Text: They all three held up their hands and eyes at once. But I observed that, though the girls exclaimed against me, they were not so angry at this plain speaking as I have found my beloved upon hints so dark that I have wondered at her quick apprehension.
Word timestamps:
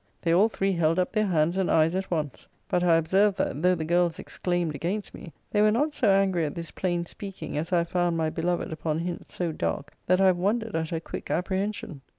They 0.23 0.31
all 0.31 0.49
three 0.49 0.71
held 0.71 0.97
up 0.97 1.11
their 1.11 1.27
hands 1.27 1.57
and 1.57 1.69
eyes 1.69 1.93
at 1.93 2.09
once. 2.09 2.47
But 2.67 2.83
I 2.83 2.95
observed 2.95 3.37
that, 3.37 3.61
though 3.61 3.75
the 3.75 3.85
girls 3.85 4.17
exclaimed 4.17 4.73
against 4.73 5.13
me, 5.13 5.31
they 5.51 5.61
were 5.61 5.69
not 5.69 5.93
so 5.93 6.09
angry 6.09 6.43
at 6.43 6.55
this 6.55 6.71
plain 6.71 7.05
speaking 7.05 7.55
as 7.55 7.71
I 7.71 7.77
have 7.85 7.89
found 7.89 8.17
my 8.17 8.31
beloved 8.31 8.71
upon 8.73 8.97
hints 8.97 9.35
so 9.35 9.51
dark 9.51 9.93
that 10.07 10.19
I 10.19 10.25
have 10.25 10.37
wondered 10.37 10.75
at 10.75 10.89
her 10.89 10.99
quick 10.99 11.29
apprehension. 11.29 12.01